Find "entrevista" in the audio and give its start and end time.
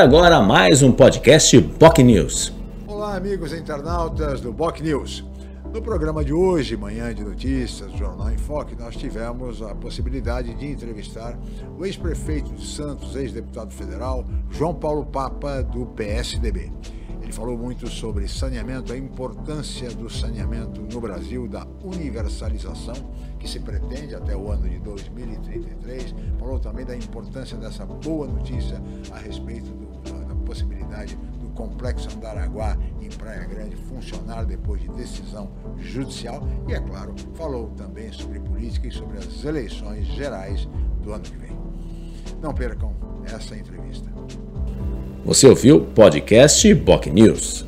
43.56-44.08